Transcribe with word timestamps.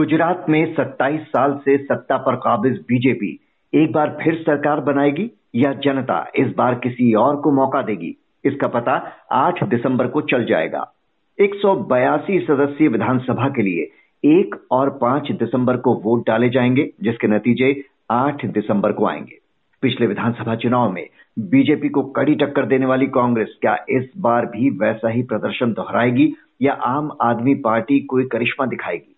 गुजरात 0.00 0.46
में 0.48 0.74
27 0.74 1.20
साल 1.20 1.60
से 1.64 1.76
सत्ता 1.78 2.16
पर 2.16 2.36
काबिज 2.36 2.72
बीजेपी। 2.72 3.40
एक 3.74 3.92
बार 3.92 4.18
फिर 4.22 4.34
सरकार 4.34 4.80
बनाएगी 4.80 5.30
या 5.54 5.72
जनता 5.72 6.30
इस 6.36 6.46
बार 6.56 6.74
किसी 6.74 7.14
और 7.14 7.36
को 7.36 7.52
मौका 7.52 7.82
देगी? 7.82 8.16
इसका 8.44 8.68
पता 8.68 9.12
8 9.32 9.64
दिसंबर 9.64 10.06
को 10.06 10.20
चल 10.20 10.44
जाएगा। 10.44 10.92
एक 11.40 11.54
सौ 11.54 11.76
बयासी 11.76 12.40
सदस्यीय 12.40 12.88
विधानसभा 12.88 13.48
के 13.48 13.62
लिए 13.62 13.90
एक 14.38 14.66
और 14.70 14.90
पाँच 14.90 15.32
दिसंबर 15.32 15.76
को 15.76 15.94
वोट 15.94 16.26
डाले 16.26 16.48
जाएँगे, 16.48 16.90
जिसके 17.02 17.26
नतीजे 17.26 17.84
8 18.10 18.46
दिसंबर 18.46 18.92
को 18.92 19.06
आएँगे। 19.06 19.38
पिछले 19.82 20.06
विधानसभा 20.06 20.54
चुनाव 20.54 20.92
में 20.92 21.06
बीजेपी 21.38 21.88
को 21.88 22.02
कड़ी 22.02 22.34
टक्कर 22.34 22.66
देने 22.66 22.86
वाली 22.86 23.06
कांग्रेस 23.06 23.58
क्या 23.60 23.76
इस 23.90 24.10
बार 24.18 24.46
भी 24.46 24.70
वैसा 24.70 25.08
ही 25.08 25.22
प्रदर्शन 25.22 25.72
दोहराएगी 25.72 26.34
या 26.62 26.72
आम 26.72 27.16
आदमी 27.22 27.54
पार्टी 27.54 28.00
कोई 28.00 28.24
करिश्मा 28.24 28.66
दिखाएगी? 28.66 29.16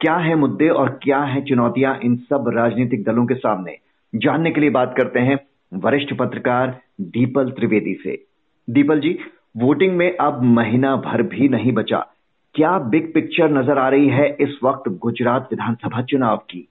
क्या 0.00 0.14
है 0.14 0.34
मुद्दे 0.34 0.68
और 0.68 1.00
क्या 1.02 1.18
है 1.18 1.44
चुनौतियाँ 1.44 2.00
इन 2.04 2.16
सब 2.16 2.44
राजनीतिक 2.48 3.04
दलों 3.04 3.26
के 3.26 3.34
सामने? 3.34 3.76
जानने 4.14 4.50
के 4.50 4.60
लिए 4.60 4.70
बात 4.70 4.94
करते 4.96 5.20
हैं 5.20 5.38
वरिष्ठ 5.74 6.14
पत्रकार 6.14 6.80
दीपल 7.00 7.50
त्रिवेदी 7.50 7.94
से। 7.94 8.24
दीपल 8.70 9.00
जी, 9.00 9.18
वोटिंग 9.56 9.96
में 9.96 10.16
अब 10.16 10.42
महीना 10.42 10.96
भर 10.96 11.22
भी 11.22 11.48
नहीं 11.48 11.72
बचा। 11.72 12.06
क्या 12.54 12.78
बिग 12.78 13.14
पिक्चर 13.14 13.50
नज़र 13.50 13.78
आ 13.78 13.88
रही 13.88 14.08
है 14.08 14.36
इस 14.40 14.58
वक्त 14.64 14.88
गुजरात 14.88 15.48
विधानसभा 15.50 16.02
चुनाव 16.02 16.36
की? 16.36 16.68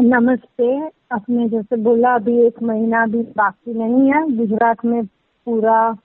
नमस्ते, 0.00 0.86
आपने 1.12 1.48
जैसे 1.48 1.76
बोला, 1.76 2.14
अभी 2.14 2.46
एक 2.46 2.62
महीना 2.62 3.06
भी 3.06 3.22
बाकी 3.22 3.74
नहीं 3.74 4.12
है। 4.12 4.36
गुजरात 4.36 4.84
में 4.84 5.04
पूरा 5.46 5.96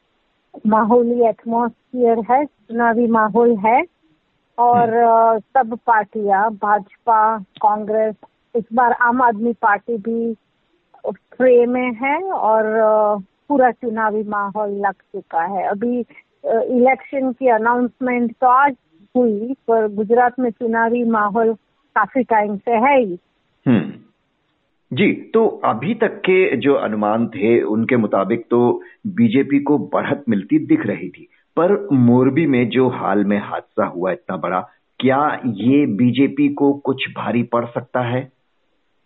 माहौली 0.67 1.21
एटमोसफियर 1.21 2.19
है, 2.31 2.45
चुनावी 2.45 3.07
माहौल 3.07 3.57
है। 3.57 3.96
और 4.57 4.93
हम्म। 4.95 5.39
सब 5.39 5.77
पार्टियाँ 5.87 6.49
भाजपा 6.55 7.37
कांग्रेस 7.61 8.15
इस 8.55 8.63
बार 8.73 8.91
आम 9.01 9.21
आदमी 9.21 9.53
पार्टी 9.61 9.97
भी 9.99 10.33
फ्रे 11.05 11.65
में 11.65 11.91
है 11.93 12.21
और 12.23 12.65
पूरा 13.49 13.69
चुनावी 13.71 14.23
माहौल 14.23 14.71
लग 14.77 14.93
चुका 14.93 15.43
है 15.47 15.67
अभी 15.67 15.99
इलेक्शन 15.99 17.31
की 17.31 17.49
अनाउंसमेंट 17.49 18.31
तो 18.31 18.47
आज 18.47 18.75
हुई 19.15 19.53
पर 19.67 19.87
गुजरात 19.87 20.39
में 20.39 20.49
चुनावी 20.51 21.03
माहौल 21.09 21.53
काफ़ी 21.95 22.23
टाइम 22.23 22.57
से 22.57 22.71
है 22.79 22.97
ही 22.99 23.17
हम्म। 23.65 24.07
जी 24.91 25.11
तो 25.33 25.45
अभी 25.65 25.93
तक 25.93 26.19
के 26.19 26.55
जो 26.57 26.73
अनुमान 26.73 27.27
थे 27.27 27.61
उनके 27.67 27.97
मुताबिक 27.97 28.45
तो 28.49 28.59
बीजेपी 29.15 29.59
को 29.59 29.77
बढ़त 29.87 30.23
मिलती 30.29 30.59
दिख 30.65 30.85
रही 30.85 31.09
थी 31.09 31.27
पर 31.59 31.87
मोरबी 31.91 32.45
में 32.45 32.69
जो 32.69 32.89
हाल 32.89 33.23
में 33.23 33.39
हादसा 33.39 33.85
हुआ 33.85 34.11
इतना 34.11 34.37
बड़ा, 34.37 34.59
क्या 34.99 35.41
ये 35.45 35.85
बीजेपी 35.85 36.49
को 36.49 36.73
कुछ 36.73 37.09
भारी 37.09 37.43
पड़ 37.43 37.65
सकता 37.65 37.99
है? 37.99 38.31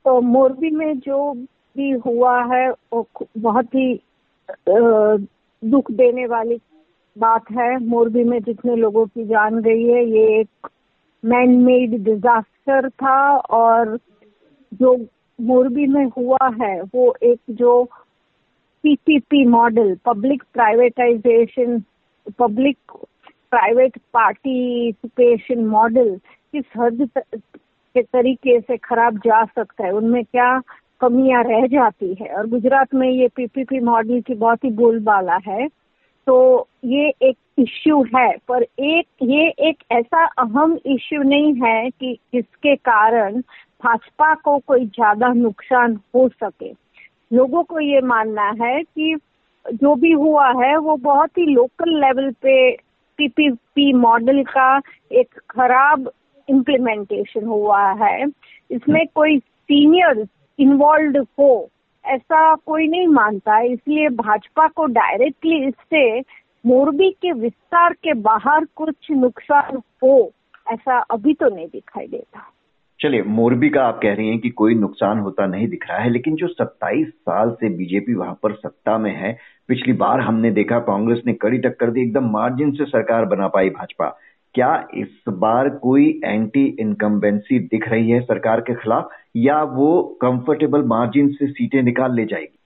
तो 0.06 0.22
मोरबी 0.22 0.70
में 0.70 1.00
जो 1.00 1.34
भी 1.78 1.92
हुआ 1.92 2.44
है, 2.56 2.72
वो 2.72 3.08
बहुत 3.38 3.66
ही 3.66 4.02
दुख 5.64 5.92
देने 5.92 6.26
वाली 6.26 6.62
बात 7.18 7.52
है। 7.52 7.78
मोरबी 7.78 8.24
में 8.24 8.42
जितने 8.42 8.76
लोगों 8.76 9.06
की 9.06 9.24
जान 9.24 9.62
गई 9.62 9.84
है, 9.84 10.06
ये 10.06 10.40
एक 10.40 10.70
मैन 11.26 11.50
मेड 11.50 12.04
डिजास्टर 12.04 12.90
था 12.90 13.38
और 13.38 14.00
जो 14.74 15.06
मोरबी 15.42 15.88
में 15.88 16.06
हुआ 16.06 16.50
है, 16.62 16.82
वो 16.82 17.16
एक 17.24 17.40
जो 17.50 17.84
PPP 18.84 19.46
model 19.46 19.98
public 20.06 20.44
privatization 20.54 21.84
public 22.40 22.78
private 23.52 23.98
participation 24.14 25.66
model 25.66 26.16
किस 26.54 26.66
हद 26.78 27.10
के 27.96 28.02
तरीके 28.02 28.60
से 28.60 28.78
खराब 28.78 29.18
जा 29.18 29.44
सकता 29.46 29.86
है? 29.86 29.92
उनमें 29.92 30.24
क्या 30.24 30.62
कमियाँ 31.02 31.44
रह 31.44 31.68
जाती 31.68 32.14
है? 32.14 32.28
और 32.28 32.48
गुजरात 32.48 32.94
में 32.94 33.10
ये 33.10 33.28
पीपीपी 33.28 33.80
मॉडल 33.80 34.22
की 34.22 34.34
बहुत 34.34 34.64
ही 34.64 34.70
बोलबाला 34.70 35.40
है। 35.48 35.68
तो 36.28 36.68
ये 36.86 37.14
एक 37.22 37.38
इश्यू 37.60 38.04
है, 38.16 38.38
पर 38.48 38.64
एक, 38.64 39.06
ये 39.24 39.50
एक 39.70 39.84
ऐसा 39.92 40.26
अहम 40.26 40.80
इश्यू 40.86 41.22
नहीं 41.22 41.54
है 41.54 41.90
कि 41.90 42.18
जिसके 42.34 42.76
कारण 42.76 43.42
भाजपा 43.84 44.34
को 44.36 44.58
कोई 44.58 44.86
ज़्यादा 44.86 45.34
नुकसान 45.34 46.00
हो 46.16 46.30
सके। 46.30 46.72
लोगों 47.34 47.64
को 47.64 47.80
ये 47.80 48.02
मानना 48.02 48.50
है 48.62 48.84
कि 48.84 49.16
जो 49.66 49.96
भी 49.96 50.12
हुआ 50.12 50.48
है, 50.64 50.76
वो 50.78 50.96
बहुत 50.98 51.38
ही 51.38 51.46
लोकल 51.46 52.00
लेवल 52.00 52.32
पे 52.32 52.72
पीपीपी 53.18 53.92
मॉडल 53.94 54.44
का 54.44 54.82
एक 55.12 55.40
खराब 55.50 56.12
इम्प्लीमेंटेशन 56.50 57.46
हुआ 57.46 57.82
है। 58.04 58.26
इसमें 58.72 59.06
कोई 59.16 59.38
सीनियर 59.40 60.26
इन्वॉल्व 60.60 61.26
हो, 61.40 61.70
ऐसा 62.06 62.56
कोई 62.56 62.88
नहीं 62.88 63.08
मानता। 63.08 63.60
इसलिए 63.62 64.10
भाजपा 64.10 64.68
को 64.68 64.86
डायरेक्टली 64.86 65.66
इससे 65.68 66.20
मोरबी 66.66 67.10
के 67.12 67.32
विस्तार 67.32 67.94
के 67.94 68.14
बाहर 68.14 68.66
कुछ 68.76 69.12
नुकसान 69.12 69.78
हो, 70.04 70.32
ऐसा 70.68 71.00
अभी 71.12 71.34
तो 71.34 71.50
नहीं 71.56 71.68
दिखाई 71.68 72.08
देता। 72.08 72.48
चलिए 73.02 73.24
मोरबी 73.24 73.70
का 73.70 73.84
आप 73.84 74.00
कह 74.04 74.14
रही 74.14 74.30
हैं 74.30 74.40
कि 74.40 74.50
कोई 74.50 74.76
नुकसान 74.76 75.20
होता 75.20 75.46
नहीं 75.46 75.68
दिख 75.68 75.86
रहा 75.90 76.00
है 76.00 76.10
लेकिन 76.10 76.36
जो 76.36 76.48
27 76.48 77.08
साल 77.08 77.52
से 77.52 77.70
बीजेपी 77.70 78.14
वहाँ 78.14 78.40
पर 78.44 78.54
सत्ता 78.54 78.98
में 78.98 79.16
है 79.16 79.38
पिछली 79.68 79.94
बार 79.94 80.20
हमने 80.20 80.52
देखा 80.52 80.80
कांग्रेस 80.80 81.22
ने 81.28 81.34
कड़ी 81.34 81.58
टक्कर 81.58 81.92
दी 81.92 82.02
एकदम 82.02 82.30
मार्जिन 82.30 82.72
से 82.72 82.86
सरकार 82.86 83.26
बना 83.26 83.48
पाई 83.48 83.70
भाजपा। 83.70 84.20
क्या 84.54 84.88
इस 84.94 85.24
बार 85.30 85.70
कोई 85.70 86.22
एंटी 86.26 86.78
इनकम्बेंसी 86.80 87.60
दिख 87.60 87.90
रही 87.90 88.10
है 88.10 88.22
सरकार 88.22 88.62
के 88.62 88.74
खिलाफ 88.74 89.10
या 89.36 89.64
वो 89.64 90.18
कंफर्टेबल 90.22 90.84
मार्जिन 90.84 91.28
से 91.28 91.48
सीटें 91.48 91.84
निकाल 91.84 92.16
ले 92.16 92.26
जाएगी? 92.26 92.60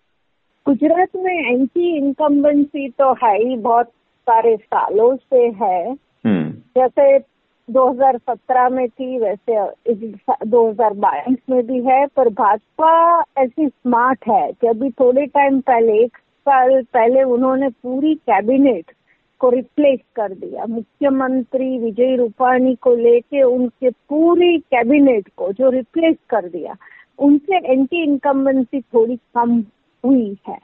गुजरात 0.66 1.10
में 1.16 1.52
एंटी 1.52 1.98
इनकम्बेंसी 1.98 2.90
तो 2.90 3.14
है 3.14 3.48
ही 3.48 3.58
बहुत 3.58 3.88
सारे 4.22 4.58
सालों 4.58 5.16
से 5.16 5.38
है। 5.38 5.92
हम्म। 6.26 6.52
जैसे 6.52 7.35
2017 7.70 8.70
में 8.70 8.90
थी, 8.90 9.20
वैसे 9.20 9.66
इस 9.66 10.18
2022 10.48 11.38
में 11.50 11.68
भी 11.68 11.82
है, 11.82 12.06
पर 12.06 12.30
भाजपा 12.30 13.24
ऐसी 13.38 13.68
स्मार्ट 13.68 14.20
है 14.30 14.52
कि 14.52 14.68
अभी 14.68 14.90
थोड़े 14.90 15.26
टाइम 15.26 15.60
पहले, 15.62 16.04
एक 16.04 16.18
साल 16.18 16.84
पहले 16.84 17.24
उन्होंने 17.24 17.70
पूरी 17.70 18.16
कैबिनेट 18.16 18.92
को 19.40 19.50
रिप्लेस 19.50 20.00
कर 20.16 20.34
दिया। 20.34 20.66
मुख्यमंत्री 20.66 21.80
विजय 21.80 22.16
रूपाणी 22.16 22.76
को 22.76 22.96
लेके 22.96 23.44
उनके 23.44 23.90
पूरी 23.90 24.58
कैबिनेट 24.58 25.30
को 25.38 25.52
जो 25.52 25.70
रिप्लेस 25.70 26.16
कर 26.30 26.50
दिया, 26.50 26.76
उनसे 27.20 27.58
एंटी 27.72 28.04
इनकम्बेंसी 28.04 28.82
थोड़ी 28.82 29.16
कम 29.16 29.64
हुई 30.06 30.38
है। 30.48 30.60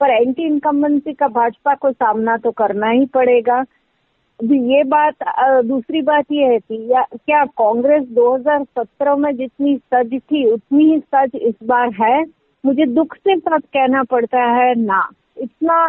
पर 0.00 0.10
एंटी 0.10 0.42
इनकम्बेंसी 0.42 1.12
का 1.12 1.28
भाजपा 1.28 1.74
को 1.74 1.92
सामना 1.92 2.36
तो 2.36 2.50
करना 2.50 2.88
ही 2.88 3.06
पड़ेगा। 3.06 3.64
ये 4.40 4.82
बात 4.84 5.14
दूसरी 5.66 6.00
बात 6.02 6.24
ये 6.32 6.44
है 6.44 6.58
कि 6.58 6.76
या, 6.90 7.02
क्या 7.02 7.44
कांग्रेस 7.44 8.04
2017 8.08 9.16
में 9.16 9.34
जितनी 9.36 9.76
सज 9.76 10.14
थी, 10.14 10.44
उतनी 10.52 10.84
ही 10.84 10.98
सज 11.14 11.36
इस 11.36 11.54
बार 11.64 11.90
है? 11.94 12.24
मुझे 12.64 12.86
दुख 12.86 13.14
से 13.16 13.36
साथ 13.36 13.58
कहना 13.58 14.02
पड़ता 14.02 14.42
है 14.52 14.74
ना। 14.74 15.02
इतना 15.38 15.88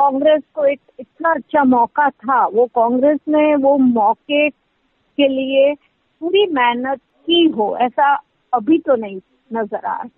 कांग्रेस 0.00 0.42
को 0.54 0.64
एक, 0.64 0.80
इतना 1.00 1.30
अच्छा 1.30 1.64
मौका 1.64 2.08
था। 2.10 2.44
वो 2.46 2.66
कांग्रेस 2.66 3.18
ने 3.28 3.54
वो 3.56 3.76
मौके 3.78 4.48
के 4.48 5.28
लिए 5.28 5.74
पूरी 6.20 6.46
मेहनत 6.52 6.98
की 7.26 7.44
हो, 7.48 7.76
ऐसा 7.80 8.14
अभी 8.52 8.78
तो 8.78 8.96
नहीं 8.96 9.20
नज़र 9.52 9.86
आ 9.86 9.92
रहा 9.92 10.08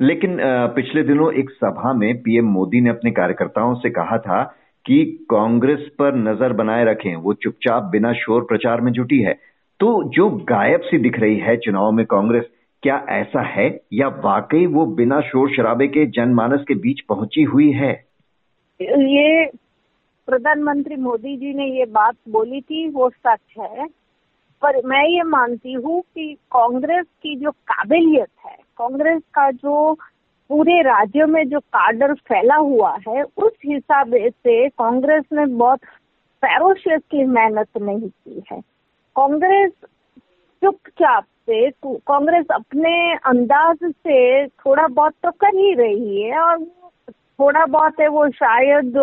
लेकिन 0.00 0.38
पिछले 0.74 1.02
दिनों 1.02 1.32
एक 1.32 1.50
सभा 1.50 1.92
में 1.92 2.16
पीएम 2.22 2.46
मोदी 2.46 2.80
ने 2.80 2.90
अपने 2.90 3.10
कार्यकर्ताओं 3.10 3.74
से 3.74 3.90
कहा 3.90 4.18
था 4.18 4.42
कि 4.86 5.26
कांग्रेस 5.30 5.88
पर 5.98 6.14
नज़र 6.14 6.52
बनाए 6.52 6.84
रखें, 6.84 7.16
वो 7.16 7.32
चुपचाप 7.34 7.82
बिना 7.82 8.12
शोर 8.12 8.42
प्रचार 8.42 8.80
में 8.80 8.92
जुटी 8.92 9.18
है। 9.18 9.32
तो 9.80 10.04
जो 10.04 10.30
गायब 10.30 10.80
सी 10.80 10.98
दिख 10.98 11.18
रही 11.18 11.36
है 11.36 11.56
चुनाव 11.56 11.92
में 11.92 12.06
कांग्रेस, 12.06 12.44
क्या 12.82 13.06
ऐसा 13.08 13.42
है 13.42 13.80
या 13.92 14.08
वाकई 14.08 14.66
वो 14.66 14.86
बिना 14.86 15.20
शोर 15.20 15.50
शराबे 15.50 15.86
के 15.86 16.06
जनमानस 16.06 16.64
के 16.68 16.74
बीच 16.74 17.00
पहुँची 17.00 17.42
हुई 17.42 17.70
है? 17.70 17.92
ये 18.82 19.46
प्रधानमंत्री 20.26 20.96
मोदी 20.96 21.36
जी 21.36 21.54
ने 21.54 21.78
ये 21.78 21.84
बात 21.84 22.14
बोली 22.28 22.60
थी, 22.60 22.88
वो 22.88 23.10
सच 23.10 23.58
है। 23.60 23.86
पर 24.62 24.86
मैं 24.86 25.04
ये 25.08 25.22
मानती 25.22 25.72
हूँ 25.72 26.00
कि 26.02 26.34
कांग्रेस 26.34 27.06
की 27.22 27.36
जो 27.36 27.50
काबिलियत 27.50 28.28
है, 28.46 28.56
कांग्रेस 28.78 29.22
का 29.34 29.50
जो 29.50 29.96
पूरे 30.50 30.80
राज्य 30.82 31.24
में 31.26 31.48
जो 31.48 31.60
कार्डर 31.60 32.12
फैला 32.14 32.56
हुआ 32.56 32.96
है, 33.08 33.22
उस 33.22 33.52
हिसाब 33.66 34.12
से 34.16 34.68
कांग्रेस 34.68 35.24
ने 35.32 35.46
बहुत 35.46 35.78
फेरोशियसली 36.42 37.24
मेहनत 37.24 37.68
नहीं 37.82 38.08
की 38.08 38.42
है। 38.52 38.60
कांग्रेस 39.16 39.72
चुपचाप 40.62 41.24
से, 41.24 41.70
कांग्रेस 41.84 42.46
अपने 42.50 43.14
अंदाज 43.14 43.78
से 43.84 44.46
थोड़ा 44.46 44.86
बहुत 44.86 45.14
तो 45.24 45.30
कर 45.30 45.56
ही 45.56 45.72
रही 45.74 46.22
है 46.22 46.38
और 46.38 46.64
थोड़ा 47.40 47.64
बहुत 47.66 48.00
है 48.00 48.08
वो 48.08 48.28
शायद 48.30 48.96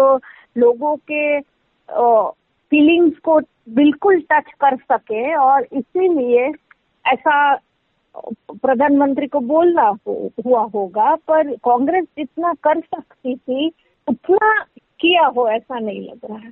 लोगों 0.57 0.95
के 1.11 1.39
फीलिंग्स 2.71 3.17
को 3.17 3.39
बिल्कुल 3.69 4.19
टच 4.31 4.51
कर 4.61 4.75
सके 4.91 5.35
और 5.35 5.67
इसीलिए 5.73 6.51
ऐसा 7.05 7.53
प्रधानमंत्री 8.15 9.27
को 9.27 9.39
बोलना 9.39 9.81
हो, 9.81 10.31
हुआ 10.45 10.61
होगा 10.75 11.13
पर 11.15 11.55
कांग्रेस 11.55 12.03
जितना 12.17 12.53
कर 12.53 12.79
सकती 12.79 13.35
थी 13.35 13.71
उतना 14.07 14.53
किया 14.99 15.25
हो 15.27 15.47
ऐसा 15.49 15.79
नहीं 15.79 16.01
लग 16.01 16.19
रहा 16.29 16.37
है। 16.37 16.51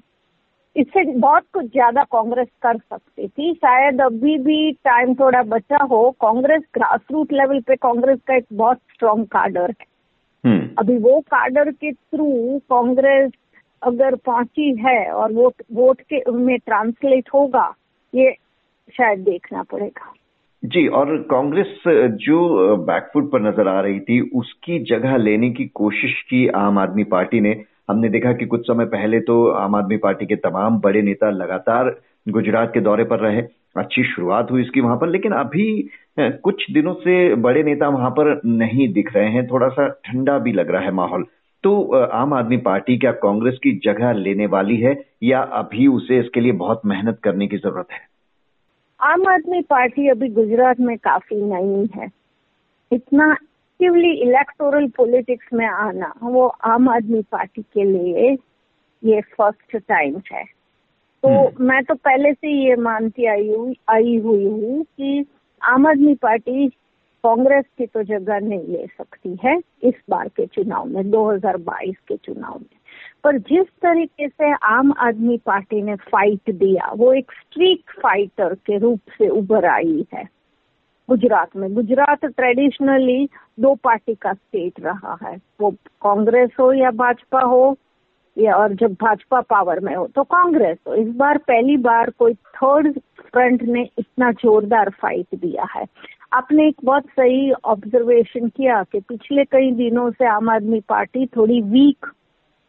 इससे 0.76 1.04
बहुत 1.12 1.44
कुछ 1.54 1.66
ज़्यादा 1.66 2.04
कांग्रेस 2.04 2.48
कर 2.62 2.78
सकती 2.78 3.28
थी। 3.28 3.54
शायद 3.54 4.02
अभी 4.02 4.38
भी 4.38 4.72
टाइम 4.72 5.14
थोड़ा 5.16 5.42
बचा 5.44 5.84
हो 5.84 6.10
कांग्रेस 6.12 6.62
ग्रास 6.74 7.00
रूट 7.12 7.34
लेवल 7.34 7.60
पे 7.60 7.76
कांग्रेस 7.76 8.20
का 8.28 8.36
एक 8.36 8.46
बहुत 8.54 8.78
स्ट्रॉन्ग 8.94 9.26
कार्डर 9.28 9.70
है। 9.70 9.86
हम्म। 10.44 10.70
अभी 10.80 10.98
वो 10.98 11.20
कार्डर 11.20 11.72
के 11.72 11.92
थ्रू 11.92 12.60
कांग्रेस 12.70 13.32
अगर 13.82 14.16
पहुँची 14.16 14.70
है 14.80 15.12
और 15.12 15.32
वोट 15.32 15.62
वोट 15.74 16.02
के 16.02 16.32
में 16.32 16.58
ट्रांसलेट 16.58 17.30
होगा 17.34 17.74
ये 18.14 18.32
शायद 18.94 19.20
देखना 19.20 19.64
पड़ेगा। 19.64 20.14
जी, 20.64 20.86
और 20.88 21.16
कांग्रेस 21.32 21.84
जो 22.22 22.76
बैकफुट 22.88 23.32
पर 23.32 23.42
नज़र 23.42 23.68
आ 23.68 23.80
रही 23.82 24.00
थी, 24.00 24.20
उसकी 24.32 24.78
जगह 24.86 25.16
लेने 25.18 25.50
की 25.52 25.66
कोशिश 25.76 26.22
की 26.22 26.48
आम 26.56 26.78
आदमी 26.80 27.04
पार्टी 27.06 27.40
ने। 27.42 27.56
हमने 27.90 28.10
देखा 28.10 28.34
कि 28.34 28.46
कुछ 28.46 28.68
समय 28.68 28.86
पहले 28.86 29.20
तो 29.22 29.46
आम 29.52 29.76
आदमी 29.76 29.98
पार्टी 29.98 30.26
के 30.26 30.36
तमाम 30.38 30.80
बड़े 30.80 31.02
नेता 31.02 31.30
लगातार 31.32 31.90
गुजरात 32.30 32.72
के 32.74 32.80
दौरे 32.82 33.04
पर 33.04 33.20
रहे। 33.20 33.42
अच्छी 33.78 34.04
शुरुआत 34.06 34.52
हुई 34.52 34.62
इसकी 34.62 34.82
वहाँ 34.82 34.98
पर, 34.98 35.10
लेकिन 35.10 35.32
अभी 35.34 35.90
कुछ 36.20 36.66
दिनों 36.72 36.94
से 36.96 37.36
बड़े 37.38 37.64
नेता 37.64 37.88
वहाँ 37.90 38.10
पर 38.12 38.40
नहीं 38.46 38.92
दिख 38.94 39.14
रहे 39.16 39.30
हैं। 39.30 39.48
थोड़ा 39.48 39.70
सा 39.70 39.88
ठंडा 40.06 40.38
भी 40.40 40.52
लग 40.54 40.72
रहा 40.72 40.82
है 40.82 40.92
माहौल। 40.94 41.26
तो 41.64 42.04
आम 42.04 42.34
आदमी 42.34 42.58
पार्टी 42.62 42.98
क्या 42.98 43.12
कांग्रेस 43.20 43.60
की 43.64 43.80
जगह 43.86 44.14
लेने 44.14 44.46
वाली 44.48 44.78
है, 44.78 44.96
या 45.24 45.42
अभी 45.42 45.88
उसे 45.90 46.20
इसके 46.20 46.40
लिए 46.40 46.52
बहुत 46.60 46.82
मेहनत 46.86 47.20
करने 47.24 47.48
की 47.48 47.58
ज़रूरत 47.58 47.88
है? 47.92 48.00
आम 49.04 49.28
आदमी 49.28 49.62
पार्टी 49.62 50.08
अभी 50.08 50.30
गुजरात 50.30 50.80
में 50.80 50.98
काफ़ी 50.98 51.42
नई 51.42 51.90
है। 51.96 52.10
इतना 52.92 53.32
एक्टिवली 53.32 54.12
इलेक्टोरल 54.12 54.88
पॉलिटिक्स 54.88 55.54
में 55.54 55.66
आना 55.66 56.14
वो 56.24 56.48
आम 56.48 56.90
आदमी 56.90 57.22
पार्टी 57.22 57.62
के 57.62 57.84
लिए 57.84 58.38
ये 59.04 59.22
फ़र्स्ट 59.22 59.78
टाइम 59.78 60.22
है। 60.32 60.44
तो 61.24 61.50
hmm. 61.50 61.62
मैं 61.62 61.84
तो 61.84 61.96
पहले 61.96 62.34
से 62.34 62.70
ये 62.70 62.76
मानती 62.76 63.26
आई 63.26 63.50
हूँ 63.50 63.76
आई 63.90 64.18
हुई 64.18 64.46
हूँ 64.46 64.84
कि 64.84 65.26
आम 65.64 65.88
आदमी 65.88 66.16
पार्टी 66.16 66.70
कांग्रेस 67.24 67.66
की 67.78 67.86
तो 67.86 68.04
जगह 68.04 68.40
नहीं 68.40 68.68
ले 68.68 68.88
सकती 68.88 69.38
है 69.44 69.62
इस 69.84 69.94
बार 70.10 70.28
के 70.28 70.46
चुनाव 70.46 70.86
में 70.86 71.04
2022 71.04 71.96
के 72.08 72.18
चुनाव 72.18 72.54
में। 72.54 72.81
पर 73.24 73.38
जिस 73.38 73.68
तरीके 73.82 74.28
से 74.28 74.52
आम 74.54 74.94
आदमी 74.98 75.38
पार्टी 75.38 75.82
ने 75.82 75.96
फाइट 75.96 76.50
दिया, 76.50 76.92
वो 76.96 77.14
एक 77.14 77.32
स्ट्रीक 77.32 77.92
फाइटर 78.04 78.54
के 78.56 78.78
रूप 78.78 79.00
से 79.18 79.28
उभर 79.30 79.66
आई 79.66 80.06
है। 80.14 80.24
गुजरात 81.10 81.56
में, 81.56 81.74
गुजरात 81.74 82.26
ट्रेडिशनली 82.26 83.30
दो 83.60 83.74
पार्टी 83.76 84.16
का 84.16 84.34
स्टेट 84.34 84.80
रहा 84.80 85.18
है। 85.24 85.38
वो 85.62 85.72
कांग्रेस 86.02 86.50
हो 86.60 86.72
या 86.74 86.92
भाजपा 86.92 87.42
हो, 87.42 87.78
या 88.38 88.56
और 88.56 88.74
जब 88.74 88.94
भाजपा 88.94 89.42
पावर 89.42 89.80
में 89.80 89.96
हो 89.96 90.08
तो 90.08 90.24
कांग्रेस 90.24 90.78
हो। 90.88 90.94
इस 90.96 91.08
बार 91.16 91.38
पहली 91.38 91.78
बार 91.78 92.10
कोई 92.10 92.34
थर्ड 92.34 93.00
फ्रंट 93.20 93.64
ने 93.64 93.82
इतना 94.00 94.32
जोरदार 94.32 94.90
फाइट 94.90 95.36
दिया 95.36 95.66
है। 95.76 95.86
आपने 96.34 96.68
एक 96.68 96.76
बहुत 96.84 97.06
सही 97.10 97.52
ऑब्जर्वेशन 97.52 98.48
किया 98.48 98.84
कि 98.84 99.00
पिछले 99.00 99.44
कई 99.44 99.72
दिनों 99.72 100.10
से 100.12 100.26
आम 100.26 100.50
आदमी 100.50 100.80
पार्टी 100.80 101.26
थोड़ी 101.26 101.62
वीक 101.62 102.06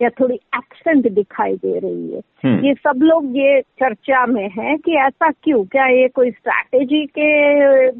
या 0.02 0.08
थोड़ी 0.20 0.34
एक्सेंट 0.34 1.08
दिखाई 1.12 1.56
दे 1.56 1.78
रही 1.78 2.12
है। 2.12 2.20
हम्म। 2.44 2.64
ये 2.64 2.74
सब 2.74 3.00
लोग 3.02 3.26
ये 3.36 3.60
चर्चा 3.60 4.26
में 4.26 4.48
है 4.50 4.76
कि 4.76 4.96
ऐसा 4.96 5.30
क्यों? 5.30 5.64
क्या 5.64 5.86
ये 5.86 6.08
कोई 6.08 6.30
स्ट्रैटेजी 6.30 7.04
के 7.18 7.90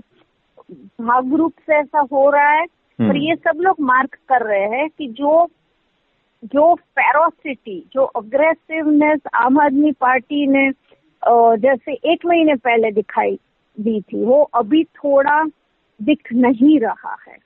भाग 1.04 1.34
रूप 1.34 1.52
से 1.66 1.74
ऐसा 1.74 2.06
हो 2.12 2.30
रहा 2.30 2.50
है? 2.50 2.66
पर 2.66 3.04
हम्म। 3.04 3.16
ये 3.16 3.34
सब 3.36 3.60
लोग 3.60 3.76
मार्क 3.80 4.14
कर 4.28 4.46
रहे 4.46 4.78
हैं 4.78 4.88
कि 4.98 5.08
जो 5.08 5.46
जो 6.44 6.74
फेरोसिटी 6.74 7.78
जो 7.92 8.04
अग्रेसिवनेस 8.18 9.20
आम 9.34 9.60
आदमी 9.60 9.92
पार्टी 9.92 10.46
ने 10.46 10.70
जैसे 11.58 11.92
एक 11.92 12.26
महीने 12.26 12.54
पहले 12.54 12.90
दिखाई 12.90 13.38
दी 13.80 14.00
थी 14.00 14.24
वो 14.24 14.42
अभी 14.54 14.82
थोड़ा 14.84 15.44
दिख 16.02 16.32
नहीं 16.32 16.78
रहा 16.80 17.16
है। 17.28 17.36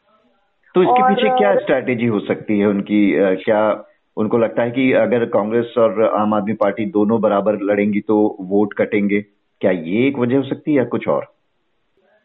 तो 0.75 0.83
इसके 0.83 1.03
पीछे 1.03 1.29
क्या 1.39 1.55
स्ट्रैटेजी 1.57 2.07
हो 2.07 2.21
सकती 2.21 2.59
है? 2.59 2.67
उनकी 2.67 3.01
क्या 3.37 3.61
उनको 4.17 4.39
लगता 4.39 4.63
है 4.63 4.71
कि 4.71 4.93
अगर 4.93 5.25
कांग्रेस 5.25 5.75
और 5.79 6.03
आम 6.17 6.35
आदमी 6.35 6.53
पार्टी 6.53 6.85
दोनों 6.87 7.21
बराबर 7.21 7.61
लड़ेंगी 7.63 8.01
तो 8.01 8.37
वोट 8.41 8.75
कटेंगे। 8.75 9.21
क्या 9.61 9.71
ये 9.71 10.07
एक 10.09 10.19
वजह 10.19 10.37
हो 10.37 10.43
सकती 10.43 10.71
है 10.71 10.77
या 10.77 10.85
कुछ 10.85 11.09
और? 11.09 11.27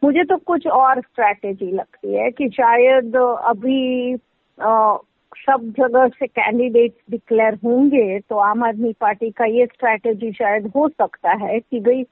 मुझे 0.04 0.24
तो 0.24 0.36
कुछ 0.36 0.66
और 0.66 1.00
स्ट्रैटेजी 1.00 1.72
लगती 1.72 2.14
है 2.14 2.30
कि 2.30 2.48
शायद 2.48 3.16
अभी 3.16 4.14
आ, 4.62 4.96
सब 5.36 5.74
जगह 5.78 6.08
से 6.08 6.26
कैंडिडेट 6.26 6.94
डिक्लेयर 7.10 7.54
होंगे 7.54 8.18
तो 8.20 8.36
आम 8.36 8.64
आदमी 8.64 8.94
पार्टी 9.00 9.30
का 9.30 9.44
ये 9.44 9.66
स्ट्रैटेजी 9.66 10.32
शायद 10.32 10.66
हो 10.76 10.88
सकता 10.88 11.32
है 11.32 11.60
कि 11.60 11.80
भाई 11.80 12.04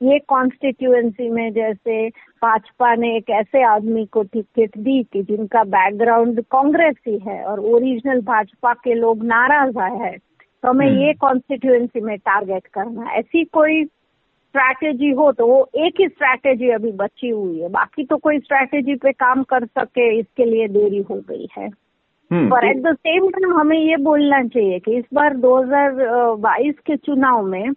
ये 0.00 0.18
कॉन्स्टिट्यूएंसी 0.18 1.28
में 1.30 1.52
जैसे 1.52 2.08
भाजपा 2.42 2.94
ने 2.94 3.16
एक 3.16 3.30
ऐसे 3.30 3.62
आदमी 3.64 4.04
को 4.06 4.22
टिकट 4.22 4.78
दी 4.78 5.02
कि 5.02 5.22
जिनका 5.22 5.62
बैकग्राउंड 5.64 6.40
कांग्रेस 6.40 6.96
ही 7.08 7.18
है 7.18 7.42
और 7.44 7.60
ओरिजिनल 7.60 8.20
भाजपा 8.20 8.72
के 8.74 8.94
लोग 8.94 9.24
नाराज़ 9.24 9.78
आए 9.78 9.96
हैं 9.98 10.16
तो 10.18 10.68
हमें 10.68 10.86
हम्म। 10.86 10.98
ये 10.98 11.12
कॉन्स्टिट्यूएंसी 11.12 12.00
में 12.00 12.16
टारगेट 12.18 12.66
करना 12.66 13.10
ऐसी 13.12 13.44
कोई 13.44 13.84
स्ट्रैटेजी 13.84 15.10
हो 15.10 15.30
तो 15.32 15.46
वो 15.46 15.68
एक 15.76 16.00
ही 16.00 16.08
स्ट्रैटेजी 16.08 16.70
अभी 16.70 16.92
बची 16.92 17.28
हुई 17.28 17.60
है 17.60 17.68
बाकी 17.68 18.04
तो 18.04 18.16
कोई 18.16 18.38
स्ट्रैटेजी 18.38 18.94
पे 18.94 19.12
काम 19.12 19.42
कर 19.42 19.64
सके 19.66 20.18
इसके 20.18 20.44
लिए 20.44 20.68
देरी 20.68 21.02
हो 21.10 21.16
गई 21.28 21.48
है 21.58 21.66
हम्म, 21.66 22.50
पर 22.50 22.66
एट 22.66 22.76
द 22.76 22.94
सेम 22.96 23.28
टाइम 23.30 23.52
हमें 23.52 23.78
ये 23.78 23.96
बोलना 23.96 24.42
चाहिए 24.44 24.78
कि 24.78 24.96
इस 24.96 25.04
बार 25.14 25.36
2022 25.36 26.78
के 26.86 26.96
चुनाव 26.96 27.46
में। 27.46 27.70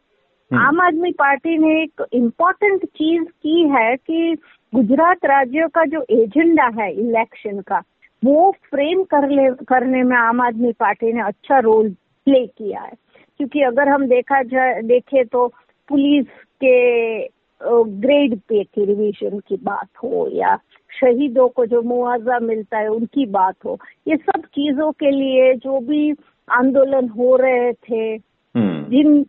आम 0.52 0.80
आदमी 0.82 1.12
पार्टी 1.12 1.58
ने 1.58 1.82
एक 1.82 2.04
इम्पोर्टेंट 2.14 2.86
चीज़ 2.88 3.24
की 3.24 3.62
है 3.70 3.96
कि 3.98 4.36
गुजरात 4.74 5.26
राज्य 5.26 5.68
का 5.74 5.84
जो 5.86 6.04
एजेंडा 6.14 6.68
है 6.78 6.92
इलेक्शन 6.94 7.60
का 7.62 7.82
वो 8.24 8.52
फ्रेम 8.66 9.04
कर 9.06 9.28
ले 9.30 9.50
करने 9.66 10.04
में 10.04 10.16
आम 10.18 10.42
आदमी 10.42 10.72
पार्टी 10.80 11.12
ने 11.14 11.22
अच्छा 11.22 11.60
रोल 11.60 11.90
प्ले 12.28 12.46
किया 12.48 12.82
है 12.82 12.94
क्योंकि 13.40 13.62
अगर 13.64 13.90
हम 13.90 14.06
देखा 14.08 14.42
जाए 14.46 14.82
देखे 14.84 15.24
तो 15.26 15.48
पुलिस 15.90 16.26
के 16.62 17.28
ग्रेड 17.62 18.40
पे 18.40 18.64
की 18.64 18.86
रिविजन 18.86 19.40
की 19.40 19.58
बात 19.64 19.88
हो 20.04 20.28
या 20.34 20.56
शहीदों 20.92 21.48
को 21.50 21.66
जो 21.66 21.82
मुआवजा 21.84 22.40
मिलता 22.40 22.78
है 22.78 22.88
उनकी 22.90 23.26
बात 23.32 23.66
हो 23.66 23.78
ये 24.08 24.16
सब 24.18 24.46
चीज़ों 24.48 24.92
के 24.94 25.12
लिए 25.12 25.54
जो 25.58 25.80
भी 25.82 26.12
आंदोलन 26.48 27.10
हो 27.10 27.36
रहे 27.36 27.72
थे 27.74 28.04
हम्म। 28.16 28.84
जिन 28.86 29.24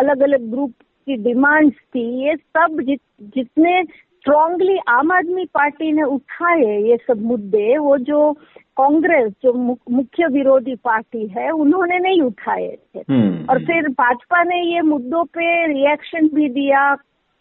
अलग 0.00 0.22
अलग 0.22 0.50
ग्रुप 0.50 0.72
की 1.06 1.16
डिमांड्स 1.16 1.76
थी 1.94 2.04
ये 2.24 2.36
सब 2.36 2.80
जित, 2.80 3.00
जितने 3.34 3.82
स्ट्रांगली 3.84 4.78
आम 4.88 5.12
आदमी 5.12 5.44
पार्टी 5.44 5.92
ने 5.92 6.02
उठाए 6.02 6.80
ये 6.80 6.96
सब 6.96 7.22
मुद्दे 7.22 7.78
वो 7.78 7.96
जो 7.98 8.32
कांग्रेस 8.80 9.32
जो 9.42 9.52
मुख्य 9.90 10.26
विरोधी 10.26 10.74
पार्टी 10.74 11.26
है 11.26 11.50
उन्होंने 11.50 11.98
नहीं 11.98 12.20
उठाए 12.22 12.68
थे। 12.96 12.98
हम्म, 12.98 13.46
और 13.50 13.56
हम्म। 13.56 13.66
फिर 13.66 13.88
भाजपा 13.88 14.42
ने 14.42 14.60
ये 14.74 14.80
मुद्दों 14.80 15.24
पे 15.24 15.66
रिएक्शन 15.66 16.28
भी 16.28 16.48
दिया 16.48 16.94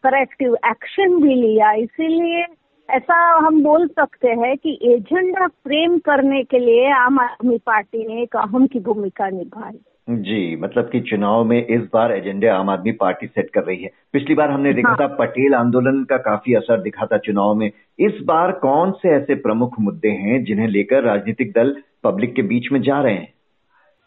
करेक्टिव 0.04 0.56
एक्शन 0.66 1.22
भी 1.22 1.36
लिया। 1.36 1.72
इसीलिए 1.72 2.46
ऐसा 2.90 3.16
हम 3.38 3.64
बोल 3.64 3.88
सकते 3.88 4.30
हैं 4.30 4.56
कि 4.58 4.80
एजेंडा 4.84 5.48
फ्रेम 5.48 5.98
करने 5.98 6.44
के 6.44 6.60
लिए 6.60 6.90
आम 6.92 7.20
आदमी 7.20 7.58
पार्टी 7.58 8.08
ने 8.08 8.22
एक 8.22 8.36
अहम 8.36 8.68
की 8.68 8.80
भूमिका 8.80 9.30
निभाई। 9.30 9.80
जी 10.10 10.56
मतलब 10.56 10.90
कि 10.90 11.00
चुनाव 11.00 11.44
में 11.44 11.66
इस 11.66 11.82
बार 11.94 12.12
एजेंडे 12.12 12.48
आम 12.48 12.70
आदमी 12.70 12.92
पार्टी 12.92 13.28
सेट 13.28 13.50
कर 13.50 13.64
रही 13.64 13.84
है। 13.84 13.90
पिछली 14.14 14.36
बार 14.36 14.52
हमने 14.52 14.74
देखा 14.74 14.90
हाँ। 14.90 14.98
था 14.98 15.08
पटेल 15.08 15.56
आंदोलन 15.56 16.04
का 16.04 16.18
काफ़ी 16.18 16.54
असर 16.54 16.82
दिखा 16.82 17.06
था 17.06 17.18
चुनाव 17.18 17.54
में। 17.56 17.72
इस 18.00 18.22
बार 18.26 18.52
कौन 18.52 18.92
से 18.92 19.10
ऐसे 19.10 19.36
प्रमुख 19.36 19.80
मुद्दे 19.80 20.10
हैं 20.10 20.44
जिन्हें 20.44 20.68
लेकर 20.68 21.04
राजनीतिक 21.04 21.52
दल 21.52 21.76
पब्लिक 22.04 22.36
के 22.36 22.42
बीच 22.42 22.72
में 22.72 22.82
जा 22.82 23.02
रहे 23.02 23.14
हैं? 23.14 23.34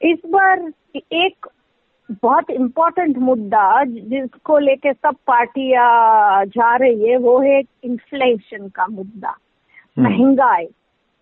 इस 0.03 0.19
बार 0.27 0.73
एक 0.97 1.47
बहुत 2.23 2.51
इम्पोर्टेंट 2.51 3.19
मुद्दा 3.19 3.85
जिसको 3.85 4.59
लेके 4.59 4.93
सब 4.93 5.15
पार्टियाँ 5.27 6.45
जा 6.45 6.77
रही 6.77 7.09
है 7.09 7.17
वो 7.17 7.41
है 7.41 7.61
इन्फ्लेशन 7.85 8.69
का 8.69 8.87
मुद्दा। 8.87 9.37
हम्म। 9.99 10.09
महँगाई। 10.09 10.67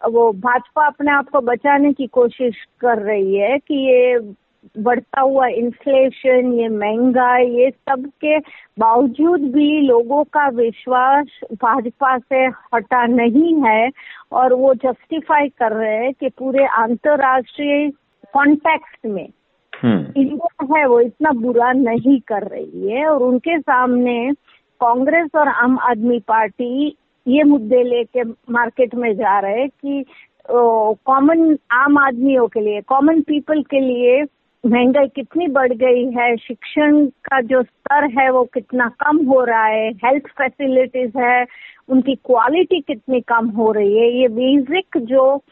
वो 0.08 0.32
भाजपा 0.32 0.86
अपने 0.86 1.12
आप 1.12 1.28
को 1.28 1.40
बचाने 1.40 1.92
की 1.92 2.06
कोशिश 2.06 2.56
कर 2.80 2.98
रही 2.98 3.36
है 3.36 3.58
कि 3.58 3.74
ये 3.74 4.32
बढ़ता 4.76 5.20
हुआ 5.20 5.46
इन्फ्लेशन 5.48 6.52
ये 6.52 6.68
महँगाई 6.68 7.46
ये 7.52 7.70
सब 7.70 8.06
के 8.20 8.38
बावजूद 8.78 9.40
भी 9.52 9.80
लोगों 9.80 10.22
का 10.24 10.48
विश्वास 10.48 11.40
भाजपा 11.54 12.16
से 12.18 12.44
हटा 12.74 13.04
नहीं 13.06 13.54
है 13.62 13.90
और 14.32 14.52
वो 14.52 14.74
जस्टिफाई 14.76 15.48
कर 15.58 15.72
रहे 15.72 15.96
हैं 15.96 16.12
कि 16.14 16.28
पूरे 16.28 16.66
अंतर्राष्ट्रीय 16.78 17.90
कॉन्टेक्स्ट 18.34 19.06
में 19.06 19.28
इंडिया 19.72 20.46
हम्म। 20.56 20.76
है 20.76 20.86
वो 20.86 21.00
इतना 21.00 21.30
बुरा 21.32 21.72
नहीं 21.72 22.18
कर 22.20 22.46
रही 22.48 22.90
है 22.90 23.06
और 23.06 23.22
उनके 23.22 23.58
सामने 23.58 24.32
कांग्रेस 24.80 25.30
और 25.36 25.48
आम 25.48 25.78
आदमी 25.80 26.18
पार्टी 26.28 26.96
ये 27.26 27.42
मुद्दे 27.42 27.82
लेके 27.82 28.24
मार्केट 28.50 28.94
में 28.94 29.12
जा 29.16 29.38
रहे 29.40 29.60
हैं 29.60 29.68
कि 29.70 30.04
कॉमन 30.48 31.56
आम 31.72 31.98
आदमियों 31.98 32.46
के 32.48 32.60
लिए 32.60 32.80
कॉमन 32.80 33.20
पीपल 33.20 33.62
के 33.62 33.80
लिए 33.80 34.24
महँगाई 34.66 35.08
कितनी 35.08 35.46
बढ़ 35.48 35.72
गई 35.72 36.10
है, 36.10 36.36
शिक्षण 36.36 37.06
का 37.06 37.40
जो 37.40 37.62
स्तर 37.62 38.20
है 38.20 38.30
वो 38.30 38.44
कितना 38.44 38.88
कम 38.88 39.26
हो 39.26 39.44
रहा 39.44 39.64
है 39.64 39.90
हेल्थ 39.90 40.26
फैसिलिटीज़ 40.26 41.18
है, 41.18 41.46
उनकी 41.88 42.14
क्वालिटी 42.14 42.80
कितनी 42.80 43.20
कम 43.20 43.48
हो 43.48 43.72
रही 43.72 43.98
है, 43.98 44.20
ये 44.20 44.28
बेसिक 44.28 44.86
जो 44.96 45.42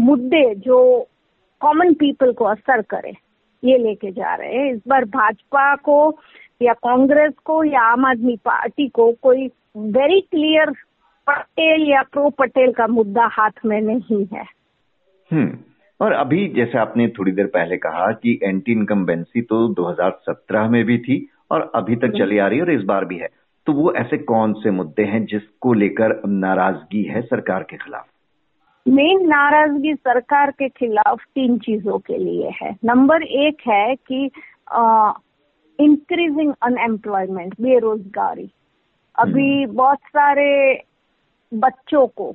मुद्दे, 0.00 0.54
जो 0.54 1.06
कॉमन 1.60 1.94
पीपल 1.94 2.32
को 2.32 2.44
असर 2.44 2.82
करे, 2.82 3.12
ये 3.64 3.78
लेके 3.78 4.10
जा 4.10 4.34
रहे 4.34 4.54
हैं। 4.54 4.72
इस 4.72 4.80
बार 4.88 5.04
भाजपा 5.04 5.76
को 5.76 6.18
या 6.62 6.72
कांग्रेस 6.72 7.32
को 7.44 7.64
या 7.64 7.80
आम 7.80 8.06
आदमी 8.06 8.36
पार्टी 8.36 8.88
को 8.88 9.12
कोई 9.12 9.50
वेरी 9.76 10.20
क्लियर 10.20 10.70
पटेल 11.30 11.90
या 11.90 12.02
प्रो 12.02 12.30
पटेल 12.30 12.72
का 12.72 12.86
मुद्दा 12.86 13.26
हाथ 13.32 13.50
में 13.64 13.80
नहीं 13.80 14.26
है। 14.34 14.44
हम्म। 15.32 15.58
और 16.02 16.12
अभी 16.12 16.48
जैसे 16.48 16.78
आपने 16.78 17.08
थोड़ी 17.08 17.32
देर 17.32 17.46
पहले 17.46 17.76
कहा 17.76 18.12
कि 18.12 18.40
एंटी 18.42 18.72
इनकम्बेंसी 18.72 19.42
तो 19.42 19.68
2017 19.68 20.68
में 20.68 20.84
भी 20.84 20.98
थी 20.98 21.28
और 21.50 21.72
अभी 21.74 21.96
तक 21.96 22.08
चली 22.08 22.38
आ 22.38 22.46
रही 22.46 22.58
है 22.58 22.64
और 22.64 22.72
इस 22.72 22.82
बार 22.82 23.04
भी 23.04 23.16
है। 23.16 23.28
तो 23.66 23.72
वो 23.72 23.92
ऐसे 23.92 24.18
कौन 24.18 24.52
से 24.52 24.70
मुद्दे 24.70 25.02
हैं 25.02 25.24
जिसको 25.26 25.72
लेकर 25.72 26.28
नाराज़गी 26.28 27.02
है 27.02 27.22
सरकार 27.22 27.62
के 27.62 27.76
खिलाफ? 27.76 28.06
मेन 28.88 29.28
नाराज़गी 29.28 29.94
सरकार 29.94 30.50
के 30.50 30.68
खिलाफ 30.68 31.20
तीन 31.22 31.58
चीज़ों 31.58 31.98
के 31.98 32.18
लिए 32.18 32.50
है। 32.62 32.76
नंबर 32.84 33.22
एक 33.22 33.56
है 33.68 33.94
कि 33.94 34.30
इंक्रीजिंग 35.80 36.54
अनएम्प्लॉयमेंट 36.62 37.54
बेरोजगारी। 37.60 38.50
अभी 39.18 39.62
हम्म। 39.62 39.76
बहुत 39.76 39.98
सारे 39.98 40.82
बच्चों 41.54 42.06
को 42.06 42.34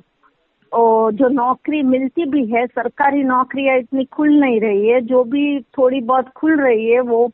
और 0.72 1.12
जो 1.14 1.28
नौकरी 1.28 1.82
मिलती 1.84 2.24
भी 2.24 2.44
है 2.46 2.66
सरकारी 2.66 3.22
नौकरियाँ 3.24 3.76
इतनी 3.78 4.04
खुल 4.06 4.32
नहीं 4.40 4.60
रही 4.60 4.88
है 4.88 5.00
जो 5.02 5.22
भी 5.24 5.60
थोड़ी 5.78 6.00
बहुत 6.02 6.28
खुल 6.36 6.60
रही 6.60 6.90
है 6.90 7.00
वो 7.02 7.26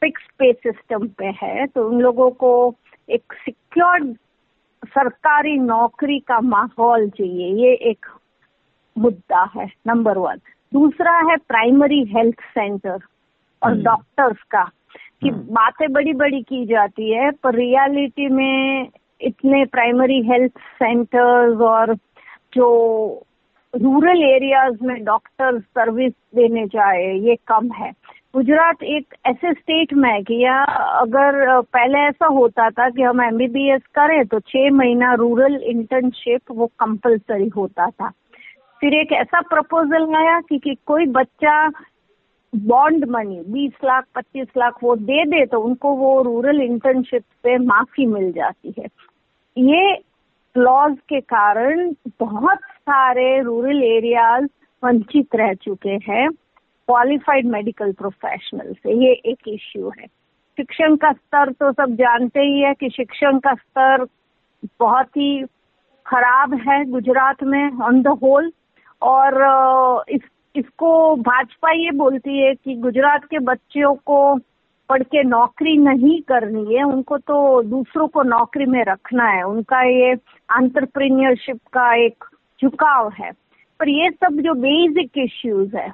फिक्स 0.00 0.22
पे 0.38 0.52
सिस्टम 0.52 1.06
पे 1.18 1.26
है 1.42 1.66
तो 1.66 1.88
उन 1.88 2.00
लोगों 2.00 2.30
को 2.34 2.52
एक 3.08 3.32
सिक्योर्ड 3.34 4.14
सरकारी 4.86 5.56
नौकरी 5.58 6.18
का 6.20 6.40
माहौल 6.40 7.08
चाहिए 7.10 7.54
ये 7.58 7.74
एक 7.90 8.06
मुद्दा 8.96 9.42
है 9.56 9.66
नंबर 9.86 10.18
वन 10.18 10.40
दूसरा 10.72 11.18
है 11.30 11.36
प्राइमरी 11.48 12.02
हेल्थ 12.06 12.40
सेंटर 12.50 12.98
और 13.62 13.76
डॉक्टर्स 13.82 14.30
हम्म। 14.30 14.48
का 14.50 14.64
कि 15.22 15.28
हम्म। 15.28 15.54
बातें 15.54 15.92
बड़ी 15.92 16.12
बड़ी 16.14 16.42
की 16.42 16.64
जाती 16.66 17.10
है 17.10 17.30
पर 17.42 17.54
रियलिटी 17.54 18.28
में 18.28 18.88
इतने 19.20 19.64
प्राइमरी 19.66 20.20
हेल्थ 20.22 20.58
सेंटर्स 20.74 21.60
और 21.64 21.94
जो 22.54 23.22
रूरल 23.74 24.22
एरियाज़ 24.22 24.76
में 24.82 25.04
डॉक्टर 25.04 25.60
सर्विस 25.60 26.12
देने 26.34 26.66
जाए 26.66 27.14
ये 27.18 27.34
कम 27.34 27.70
है। 27.72 27.90
गुजरात 28.34 28.82
एक 28.82 29.14
ऐसे 29.26 29.52
स्टेट 29.52 29.94
में 29.94 30.10
है 30.10 30.22
कि 30.22 30.44
या 30.44 30.62
अगर 31.00 31.60
पहले 31.60 31.98
ऐसा 31.98 32.26
होता 32.26 32.70
था 32.70 32.90
कि 32.90 33.02
हम 33.02 33.22
एमबीबीएस 33.22 33.82
करें 33.94 34.26
तो 34.26 34.40
छह 34.40 34.70
महीना 34.70 35.14
रूरल 35.14 35.56
इंटर्नशिप 35.56 36.40
वो 36.50 36.66
कंपलसरी 36.66 37.48
होता 37.48 37.86
था। 37.86 38.08
फिर 38.80 38.94
एक 38.94 39.12
ऐसा 39.12 39.40
प्रपोजल 39.40 40.14
आया 40.14 40.40
कि, 40.40 40.58
कि 40.58 40.76
कोई 40.86 41.06
बच्चा 41.06 41.68
बॉन्ड 42.54 43.04
मनी 43.08 43.40
20 43.52 43.84
लाख 43.84 44.04
25 44.16 44.46
लाख 44.56 44.74
वो 44.82 44.96
दे 44.96 45.24
दे 45.24 45.46
तो 45.46 45.60
उनको 45.60 45.94
वो 45.94 46.22
रूरल 46.22 46.60
इंटर्नशिप 46.60 47.22
पे 47.42 47.58
माफ़ी 47.58 48.06
मिल 48.06 48.32
जाती 48.32 48.74
है। 48.78 48.86
ये 49.58 49.94
लॉज 50.56 50.96
के 51.08 51.20
कारण 51.20 51.92
बहुत 52.20 52.58
सारे 52.58 53.40
रूरल 53.42 53.82
एरियाज़ 53.82 54.44
वंचित 54.82 55.34
रह 55.34 55.52
चुके 55.54 55.96
हैं 56.08 56.28
क्वालिफाइड 56.88 57.46
मेडिकल 57.46 57.92
प्रोफेशनल 57.92 58.72
से। 58.72 58.92
ये 59.04 59.12
एक 59.26 59.48
इश्यू 59.48 59.90
है। 59.98 60.06
शिक्षण 60.58 60.96
का 60.96 61.12
स्तर 61.12 61.52
तो 61.52 61.72
सब 61.72 61.94
जानते 61.94 62.40
ही 62.40 62.60
है 62.60 62.72
कि 62.74 62.90
शिक्षण 62.90 63.38
का 63.38 63.54
स्तर 63.54 64.04
बहुत 64.80 65.16
ही 65.16 65.42
खराब 66.06 66.54
है 66.68 66.84
गुजरात 66.84 67.42
में 67.42 67.78
ऑन 67.82 68.02
द 68.02 68.08
होल 68.22 68.52
और 69.02 70.04
इस, 70.08 70.20
इसको 70.56 71.16
भाजपा 71.16 71.72
ये 71.72 71.90
बोलती 71.90 72.38
है 72.38 72.54
कि 72.54 72.74
गुजरात 72.74 73.24
के 73.24 73.38
बच्चों 73.38 73.94
को 73.94 74.38
पढ़ 74.88 75.02
के 75.02 75.22
नौकरी 75.22 75.76
नहीं 75.76 76.20
करनी 76.20 76.74
है 76.74 76.82
उनको 76.82 77.18
तो 77.18 77.62
दूसरों 77.62 78.08
को 78.08 78.22
नौकरी 78.22 78.66
में 78.66 78.84
रखना 78.84 79.26
है। 79.26 79.42
उनका 79.42 79.82
ये 79.82 80.16
आंतरप्रीनियरशिप 80.50 81.56
का 81.72 81.94
एक 81.94 82.24
झुकाव 82.62 83.12
है। 83.20 83.30
पर 83.80 83.88
ये 83.88 84.10
सब 84.10 84.40
जो 84.40 84.54
बेसिक 84.54 85.10
इश्यूज़ 85.18 85.76
है 85.76 85.88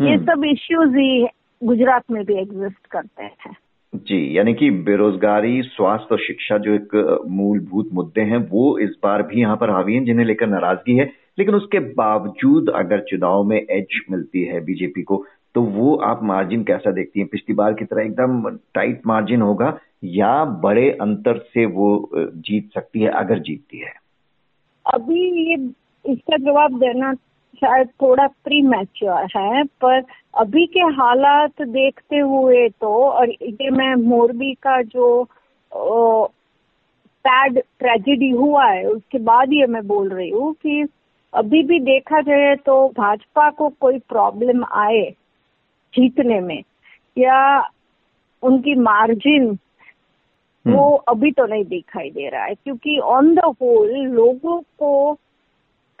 ये 0.00 0.14
हम्म। 0.14 0.24
सब 0.24 0.44
इश्यूज़ 0.44 0.96
ही 0.96 1.26
गुजरात 1.64 2.02
में 2.10 2.24
भी 2.24 2.34
एग्जिस्ट 2.34 2.86
करते 2.86 3.22
हैं। 3.22 3.56
जी 3.94 4.38
यानी 4.38 4.54
कि 4.54 4.70
बेरोजगारी 4.70 5.62
स्वास्थ्य 5.62 6.08
और 6.12 6.18
शिक्षा 6.18 6.58
जो 6.58 6.74
एक 6.74 7.20
मूलभूत 7.28 7.88
मुद्दे 7.92 8.20
हैं 8.20 8.48
वो 8.50 8.78
इस 8.78 8.90
बार 9.02 9.22
भी 9.22 9.40
यहाँ 9.40 9.56
पर 9.56 9.70
हावी 9.70 9.94
हैं 9.94 10.04
जिन्हें 10.04 10.26
लेकर 10.26 10.46
नाराज़गी 10.46 10.96
है। 10.96 11.12
लेकिन 11.38 11.54
उसके 11.54 11.78
बावजूद 11.78 12.68
अगर 12.68 13.00
चुनाव 13.00 13.44
में 13.44 13.66
एज 13.70 14.00
मिलती 14.10 14.44
है 14.44 14.64
बीजेपी 14.64 15.02
को 15.02 15.24
तो 15.54 15.62
वो 15.62 15.94
आप 16.04 16.22
मार्जिन 16.24 16.62
कैसा 16.64 16.90
देखती 16.90 17.20
हैं? 17.20 17.28
पिछली 17.28 17.54
बार 17.54 17.74
की 17.74 17.84
तरह 17.84 18.02
एकदम 18.02 18.48
टाइट 18.74 19.02
मार्जिन 19.06 19.42
होगा 19.42 19.78
या 20.04 20.44
बड़े 20.62 20.90
अंतर 21.00 21.38
से 21.44 21.66
वो 21.66 22.08
जीत 22.14 22.70
सकती 22.74 23.00
है, 23.00 23.08
अगर 23.10 23.38
जीतती 23.40 23.78
है? 23.78 23.92
अभी 24.86 25.20
ये, 25.42 25.56
इसका 26.04 26.36
जवाब 26.38 26.78
देना 26.78 27.12
शायद 27.54 27.88
थोड़ा 28.02 28.26
प्री 28.44 28.60
मैच्योर 28.62 29.26
है, 29.36 29.62
पर 29.64 30.02
अभी 30.34 30.66
के 30.66 30.80
हालात 30.96 31.62
देखते 31.62 32.18
हुए 32.18 32.68
तो 32.70 32.88
और 33.04 33.30
ये 33.30 33.70
मैं 33.70 33.94
मोरबी 34.02 34.52
का 34.54 34.80
जो 34.82 35.06
सैड 37.24 37.58
ट्रेजिडी 37.78 38.30
हुआ 38.30 38.64
है, 38.64 38.84
उसके 38.86 39.18
बाद 39.18 39.52
ये 39.52 39.66
मैं 39.66 39.86
बोल 39.86 40.08
रही 40.08 40.30
हूँ 40.30 40.52
कि 40.54 40.86
अभी 41.32 41.62
भी 41.62 41.78
देखा 41.80 42.20
जाए 42.20 42.54
तो 42.56 42.88
भाजपा 42.88 43.48
को 43.50 43.68
कोई 43.80 43.98
प्रॉब्लम 43.98 44.64
आए 44.72 45.04
जीतने 45.94 46.40
में 46.40 46.62
या 47.16 47.40
उनकी 48.42 48.74
मार्जिन 48.74 49.46
वो 50.64 50.84
हम्म। 50.84 51.12
अभी 51.12 51.30
तो 51.30 51.46
नहीं 51.46 51.64
दिखाई 51.64 52.10
दे 52.10 52.28
रहा 52.28 52.44
है 52.44 52.54
क्योंकि 52.54 52.98
ऑन 52.98 53.34
द 53.34 53.44
होल 53.62 53.90
लोगों 54.10 54.60
को 54.78 54.92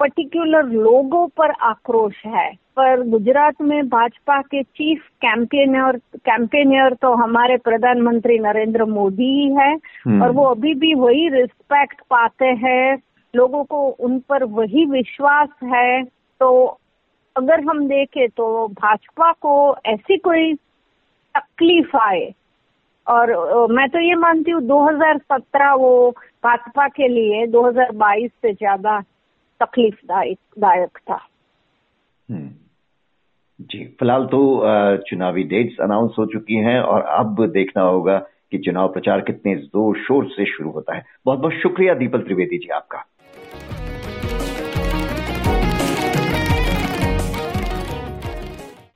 पर्टिकुलर 0.00 0.68
लोगों 0.68 1.26
पर 1.28 1.50
आक्रोश 1.62 2.22
है 2.26 2.50
पर 2.76 3.02
गुजरात 3.02 3.60
में 3.62 3.88
भाजपा 3.88 4.40
के 4.42 4.62
चीफ 4.62 5.02
कैंपेनियर 5.20 5.96
कैंपेनियर 6.20 6.94
तो 6.94 7.12
हमारे 7.14 7.56
प्रधानमंत्री 7.56 8.38
नरेंद्र 8.38 8.84
मोदी 8.84 9.28
ही 9.32 9.48
है 9.54 9.72
हम्म। 9.74 10.22
और 10.22 10.30
वो 10.30 10.44
अभी 10.44 10.74
भी 10.74 10.94
वही 10.94 11.28
रिस्पेक्ट 11.28 12.00
पाते 12.10 12.46
हैं 12.64 12.96
लोगों 13.34 13.62
को 13.64 13.86
उन 14.00 14.18
पर 14.28 14.44
वही 14.52 14.84
विश्वास 14.86 15.48
है 15.64 16.02
तो 16.40 16.50
अगर 17.36 17.60
हम 17.60 17.88
देखें 17.88 18.28
तो 18.28 18.68
भाजपा 18.68 19.32
को 19.32 19.76
ऐसी 19.86 20.16
कोई 20.16 20.54
तकलीफ़ 21.34 21.96
आए। 21.96 22.34
और 23.06 23.32
मैं 23.72 23.88
तो 23.88 23.98
ये 23.98 24.14
मानती 24.14 24.50
हूँ 24.50 24.62
2017 24.62 25.72
वो 25.74 26.10
भाजपा 26.44 26.88
के 26.88 27.08
लिए 27.08 27.46
2022 27.46 28.30
से 28.30 28.52
ज़्यादा 28.52 29.00
तकलीफ़ 29.60 29.96
दायक 30.58 30.98
था। 31.10 31.20
हम्म। 32.30 32.50
जी, 33.60 33.84
फ़िलहाल 33.84 34.24
तो 34.26 34.62
चुनावी 34.96 35.42
डेट्स 35.42 35.80
अनाउंस 35.80 36.14
हो 36.18 36.26
चुकी 36.26 36.54
हैं 36.54 36.80
और 36.80 37.02
अब 37.02 37.46
देखना 37.46 37.82
होगा 37.82 38.18
कि 38.50 38.58
चुनाव 38.58 38.92
प्रचार 38.92 39.20
कितने 39.20 39.56
ज़ोर 39.56 39.98
शोर 39.98 40.26
से 40.26 40.44
शुरू 40.46 40.70
होता 40.70 40.94
है। 40.94 41.04
बहुत 41.26 41.38
बहुत 41.38 41.52
शुक्रिया, 41.52 41.94
दीपल 41.94 42.22
त्रिवेदी 42.22 42.58
जी 42.58 42.68
आपका। 42.68 43.04